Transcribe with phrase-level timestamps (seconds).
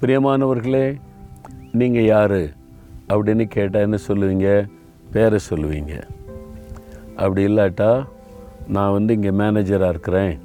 [0.00, 1.00] பிரியமானவர்களே
[1.72, 2.40] நீங்கள் யார்
[3.08, 4.68] அப்படின்னு கேட்டால் என்ன சொல்லுவீங்க?
[5.12, 6.02] பேரை சொல்லுவீங்க.
[7.16, 8.04] அப்படி இல்லாட்டா
[8.68, 10.38] நான் வந்து இங்கே மேனேஜராக இருக்கிறேன்.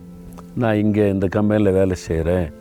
[0.56, 2.54] நான் இங்கே இந்த கம்பெனியில் வேலை செய்கிறேன்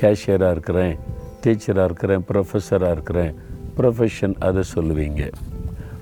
[0.00, 0.98] கேஷியராக இருக்கிறேன்.
[1.42, 2.24] டீச்சராக இருக்கிறேன்.
[2.32, 3.34] ப்ரொஃபஸராக இருக்கிறேன்.
[3.76, 5.32] ப்ரொஃபஷன் அதை சொல்லுவீங்க.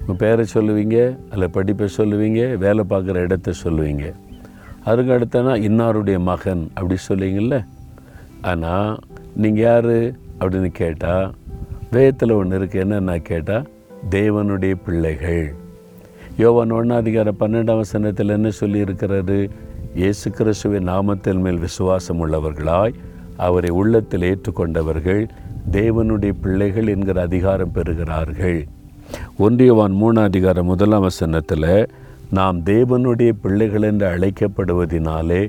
[0.01, 4.15] உங்கள் பேரை சொல்லுவீங்க அதில் படிப்பை சொல்லுவீங்க வேலை பார்க்குற இடத்த சொல்லுவீங்க.
[4.85, 7.65] அதுக்கு அடுத்தனா இன்னாருடைய மகன் அப்படி சொல்லுவீங்கள்ல
[8.43, 8.99] ஆனால்
[9.37, 10.27] நீங்கள் யார்?
[10.41, 11.35] அப்படின்னு கேட்டால்
[11.91, 13.67] வேதத்தில் ஒன்று இருக்குது என்னென்ன கேட்டால்
[14.11, 15.55] தேவனுடைய பிள்ளைகள்.
[16.37, 19.51] யோவான் ஒன்றாதிகார பன்னெண்டாம் வசனத்தில் என்ன சொல்லியிருக்கிறாரு
[19.95, 22.95] இயேசு கிறிஸ்துவின் நாமத்தின் மேல் விசுவாசம் உள்ளவர்களாய்
[23.37, 25.23] அவரை உள்ளத்தில் ஏற்றுக்கொண்டவர்கள்
[25.71, 28.67] தேவனுடைய பிள்ளைகள் என்கிற அதிகாரம் பெறுகிறார்கள்.
[29.39, 31.89] ஒன்றியவான் மூணாம் அதிகாரம் முதலாம் வசனத்தில்
[32.31, 35.43] நாம் தேவனுடைய பிள்ளைகள் என்று அழைக்கப்படுவதினாலே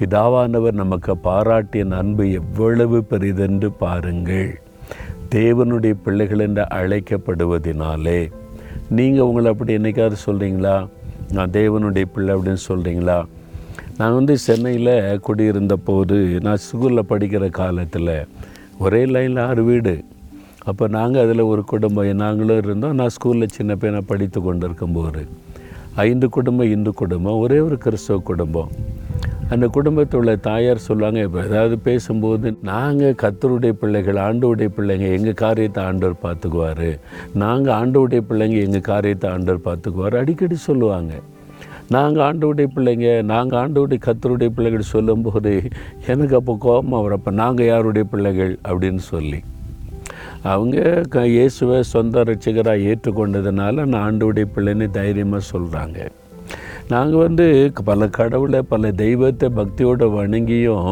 [0.00, 4.60] பிதாவானவர் நமக்கு பாராட்டிய அன்பு எவ்வளவு பெரிதென்று பாருங்கள்.
[5.34, 8.20] தேவனுடைய பிள்ளைகள் என்று அழைக்கப்படுவதினாலே.
[8.98, 10.76] நீங்கள் உங்களை அப்படி என்னைக்காவது சொல்கிறீங்களா
[11.32, 13.18] நான் தேவனுடைய பிள்ளை அப்படின்னு சொல்கிறீங்களா
[13.98, 18.14] நான் வந்து சென்னையில் குடியிருந்த போது நான் ஸ்கூலில் படிக்கிற காலத்தில்
[18.78, 19.94] ஒரே லைனில் ஆறு வீடு.
[20.64, 22.94] அப்போ நாங்கள் அதில் ஒரு குடும்பம் நாங்களும் இருந்தோம்.
[22.94, 25.22] நான் ஸ்கூலில் சின்ன பையனை படித்து கொண்டு இருக்கும்போது
[26.06, 28.72] ஐந்து குடும்பம் இந்து குடும்பம் ஒரே ஒரு கிறிஸ்தவ குடும்பம்.
[29.54, 35.80] அந்த குடும்பத்தில் உள்ள தாயார் சொல்லுவாங்க இப்போ ஏதாவது பேசும்போது நாங்கள் கத்தருடைய பிள்ளைகள் ஆண்டோடைய பிள்ளைங்க எங்கள் காரியத்தை
[35.88, 36.88] ஆண்டவர் பார்த்துக்குவார்.
[37.42, 40.16] நாங்கள் ஆண்டோடைய பிள்ளைங்க எங்கள் காரியத்தை ஆண்டவர் பார்த்துக்குவார்.
[40.20, 41.12] அடிக்கடி சொல்லுவாங்க.
[41.96, 45.52] நாங்கள் ஆண்டோடைய பிள்ளைங்க நாங்கள் ஆண்டோடைய கத்தருடைய பிள்ளைகள் சொல்லும்போது
[46.12, 49.40] எனக்கு அப்போ கோபம் வரப்போ நாங்கள் யாருடைய பிள்ளைகள் அப்படின்னு சொல்லி.
[50.52, 50.76] அவங்க
[51.14, 55.98] க இயேசுவை சொந்த ரட்சிகராக ஏற்றுக்கொண்டதுனால நான் ஆண்டோடைய பிள்ளைன்னு தைரியமாக சொல்கிறாங்க
[56.92, 57.46] நாங்கள் வந்து
[57.88, 60.88] பல கடவுளை பல தெய்வத்தை பக்தியோடு வணங்கியும்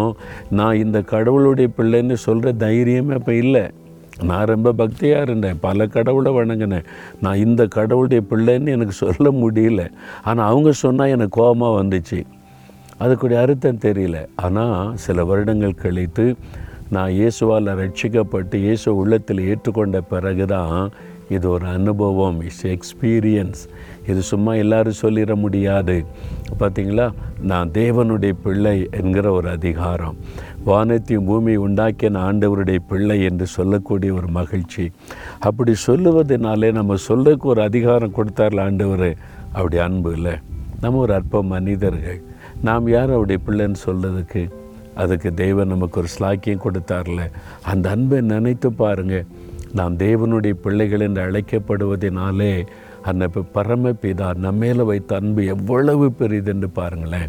[0.58, 3.64] நான் இந்த கடவுளுடைய பிள்ளைன்னு சொல்கிற தைரியமே அப்போ இல்லை.
[4.28, 6.87] நான் ரொம்ப பக்தியாக இருந்தேன் பல கடவுளை வணங்கினேன்.
[7.25, 9.82] நான் இந்த கடவுளுடைய பிள்ளைன்னு எனக்கு சொல்ல முடியல.
[10.28, 12.20] ஆனால் அவங்க சொன்னால் எனக்கு கோபமாக வந்துச்சு.
[13.03, 14.20] அதுக்குடைய அர்த்தம் தெரியல.
[14.47, 16.26] ஆனால் சில வருடங்கள் கழித்து
[16.97, 20.76] நான் இயேசுவால் ரட்சிக்கப்பட்டு இயேசு உள்ளத்தில் ஏற்றுக்கொண்ட பிறகு தான்
[21.28, 23.69] இது ஒரு அனுபவம் இட்ஸ் எக்ஸ்பீரியன்ஸ்
[24.06, 26.05] இது சும்மா எல்லாரும் சொல்லிட முடியாது.
[26.61, 27.11] பார்த்தீங்களா
[27.43, 30.17] நான் தேவனுடைய பிள்ளை என்கிற ஒரு அதிகாரம்.
[30.65, 34.91] வானத்தையும் பூமி உண்டாக்கிய ஆண்டவருடைய பிள்ளை என்று சொல்லக்கூடிய ஒரு மகிழ்ச்சி.
[35.38, 39.17] அப்படி சொல்லுவதனாலே நம்ம சொல்லக்கு ஒரு அதிகாரம் கொடுத்தார்ல ஆண்டவர்.
[39.53, 40.33] அப்படி அன்பு இல்லை.
[40.81, 42.22] நம்ம ஒரு அற்ப மனிதர்கள்.
[42.62, 44.50] நாம் யார் அவருடைய பிள்ளைன்னு சொல்கிறதுக்கு
[44.94, 47.31] அதுக்கு தெய்வம் நமக்கு ஒரு ஸ்லாக்கியம் கொடுத்தார்ல.
[47.62, 49.27] அந்த அன்பை நினைத்து பாருங்கள்
[49.75, 52.67] நாம் தேவனுடைய பிள்ளைகள் என்று அழைக்கப்படுவதனாலே
[53.03, 57.29] அந்த பரமபிதா நம்ம மேலே வைத்த அன்பு எவ்வளவு பெரிதென்று பாருங்களேன்.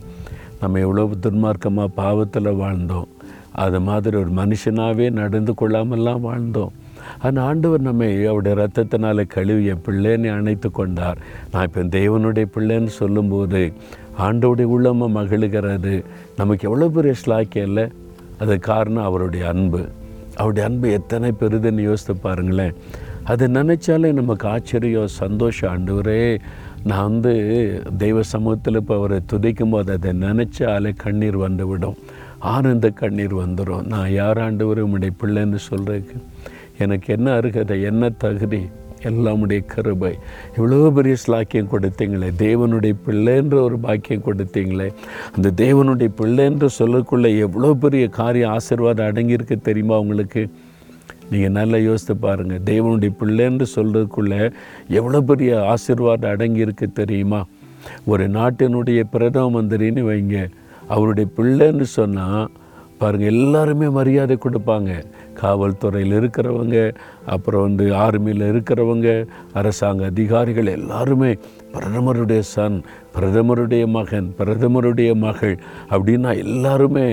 [0.59, 3.07] நம்ம எவ்வளவு துன்மார்க்கமாக பாவத்தில் வாழ்ந்தோம்.
[3.51, 6.69] அது மாதிரி ஒரு மனுஷனாகவே நடந்து கொள்ளாமல்லாம் வாழ்ந்தோம்.
[7.19, 11.17] அந்த ஆண்டவர் நம்மை அவருடைய ரத்தத்தினால் கழுவி என் பிள்ளைன்னு அணைத்து கொண்டார்.
[11.51, 13.73] நான் இப்போ தேவனுடைய பிள்ளைன்னு சொல்லும்போது
[14.19, 16.03] ஆண்டோடைய உள்ளமாக மகிழுகிறது.
[16.37, 17.87] நமக்கு எவ்வளோ பெரிய ஸ்லாக்கியம் இல்லை?
[18.39, 19.87] அது காரணம் அவருடைய அன்பு.
[20.39, 22.75] அவருடைய அன்பு எத்தனை பெருதுன்னு யோசித்து பாருங்களேன்.
[23.23, 25.71] அதை நினச்சாலே நமக்கு ஆச்சரியம் சந்தோஷம்.
[25.73, 26.23] ஆண்டவரே
[26.83, 27.33] நான் வந்து
[27.97, 31.97] தெய்வ சமூகத்தில் இப்போ அவரை துதிக்கும் போது அதை நினச்சாலே கண்ணீர் வந்து விடும்
[32.53, 36.05] ஆனந்த கண்ணீர் வந்துடும் நான் யார் ஆண்டவர் உம்முடைய பிள்ளைன்னு சொல்கிறேன்
[36.83, 38.61] எனக்கு என்ன அருகதை என்ன தகுதி?
[39.03, 40.13] எல்லாமுடைய கருபை.
[40.57, 42.29] இவ்வளோ பெரிய ஸ்லாக்கியம் கொடுத்தீங்களே.
[42.37, 44.91] தேவனுடைய பிள்ளைன்ற ஒரு பாக்கியம் கொடுத்தீங்களே.
[45.35, 50.49] அந்த தேவனுடைய பிள்ளைன்ற சொல்லக்குள்ளே எவ்வளோ பெரிய காரிய ஆசீர்வாதம் அடங்கியிருக்கு தெரியுமா உங்களுக்கு?
[51.29, 54.51] நீங்கள் நல்லா யோசித்து பாருங்கள் தேவனுடைய பிள்ளைன்னு சொல்கிறதுக்குள்ளே
[54.87, 57.45] எவ்வளோ பெரிய ஆசீர்வாதம் அடங்கியிருக்கு தெரியுமா?
[58.05, 60.49] ஒரு நாட்டினுடைய பிரதம மந்திரின்னு வைங்க.
[60.87, 62.49] அவருடைய பிள்ளைன்னு சொன்னால்
[62.97, 65.03] பாருங்கள் எல்லாருமே மரியாதை கொடுப்பாங்க.
[65.41, 66.77] காவல்துறையில் இருக்கிறவங்க
[67.25, 71.37] அப்புறம் வந்து ஆர்மியில் இருக்கிறவங்க அரசாங்க அதிகாரிகள் எல்லாருமே
[71.73, 72.83] பிரதமருடைய சன்
[73.15, 75.55] பிரதமருடைய மகன் பிரதமருடைய மகள்
[75.89, 77.05] அப்படின்னா எல்லாருமே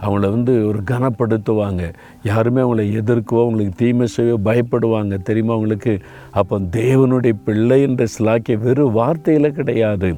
[0.00, 1.92] அவங்கள வந்து ஒரு கனப்படுத்துவாங்க.
[2.22, 5.22] யாருமே அவங்கள எதிர்க்கவோ அவங்களுக்கு தீமை செய்யவோ பயப்படுவாங்க.
[5.22, 6.00] தெரியுமா அவங்களுக்கு
[6.30, 10.10] அப்போ தேவனுடைய பிள்ளை என்ற சிலாக்கிய வெறும் வார்த்தையில் கிடையாது.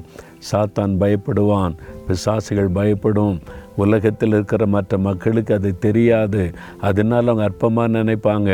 [0.51, 1.75] சாத்தான் பயப்படுவான்.
[2.07, 3.37] பிசாசுகள் பயப்படும்.
[3.83, 6.43] உலகத்தில் இருக்கிற மற்ற மக்களுக்கு அது தெரியாது.
[6.89, 8.51] அதனால் அவங்க அற்பமாக நினைப்பாங்க.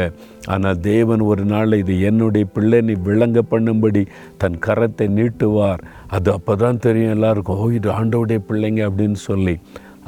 [0.53, 4.03] ஆனால் தேவன் ஒரு நாள் இது என்னுடைய பிள்ளை நீ விளங்க பண்ணும்படி
[4.43, 5.83] தன் கரத்தை நீட்டுவார்.
[6.07, 9.55] அது அப்போ தான் தெரியும் எல்லாருக்கும் ஓ இது ஆண்டவுடைய பிள்ளைங்க அப்படின்னு சொல்லி.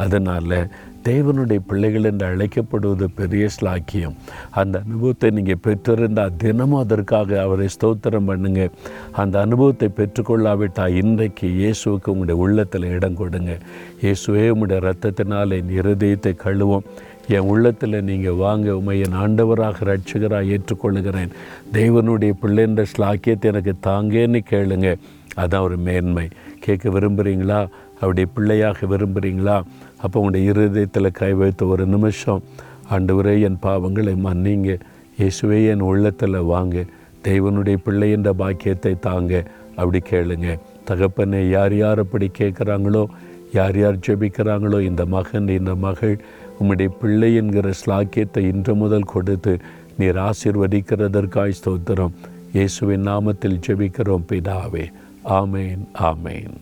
[0.04, 0.58] அதனால்
[1.10, 4.16] தேவனுடைய பிள்ளைகள் என்று அழைக்கப்படுவது பெரிய ஸ்லாக்கியம்.
[4.62, 8.70] அந்த அனுபவத்தை நீங்கள் பெற்றிருந்தால் தினமும் அதற்காக அவரை ஸ்தோத்திரம் பண்ணுங்க.
[9.24, 13.54] அந்த அனுபவத்தை பெற்றுக்கொள்ளாவிட்டால் இன்றைக்கு இயேசுவுக்கு உங்களுடைய உள்ளத்தில் இடம் கொடுங்க.
[14.04, 16.88] இயேசுவே உங்களுடைய ரத்தத்தினால் என் இருதயத்தை கழுவோம்.
[17.28, 21.34] என் உள்ளத்தில் நீங்கள் வாங்க உமை என் ஆண்டவராக ரட்சகராக ஏற்றுக்கொள்ளுகிறேன்.
[21.74, 24.90] தேவனுடைய பிள்ளைன்ற ஸ்லாக்கியத்தை எனக்கு தாங்கேன்னு கேளுங்க.
[25.42, 26.28] அதான் ஒரு மேன்மை.
[26.66, 27.62] கேட்க விரும்புகிறீங்களா
[28.02, 29.56] அப்படி பிள்ளையாக விரும்புகிறீங்களா
[30.04, 32.42] அப்போ உங்களுடைய இருதயத்தில் கை வைத்த ஒரு நிமிஷம்.
[32.92, 34.72] ஆண்டவரே என் பாவங்களை மன்னிங்க.
[35.20, 36.86] இயேசுவே என் உள்ளத்தில் வாங்க.
[37.28, 39.44] தெய்வனுடைய பிள்ளை என்ற பாக்கியத்தை தாங்க.
[39.76, 40.50] அப்படி கேளுங்க.
[40.86, 43.04] தகப்பனை யார் யார் அப்படி கேட்குறாங்களோ
[43.54, 46.16] யார் யார் ஜெபிக்கிறாங்களோ இந்த மகன் இந்த மகள்
[46.60, 49.54] உம்முடைய பிள்ளை என்கிற ஸ்லாக்கியத்தை இன்று முதல் கொடுத்து
[49.98, 52.14] நீர் ஆசிர்வதிக்கிறதற்காய் ஸ்தோத்திரம்.
[52.54, 54.86] இயேசுவின் நாமத்தில் ஜெபிக்கிறோம் பிதாவே.
[55.40, 56.54] ஆமேன் ஆமேன்.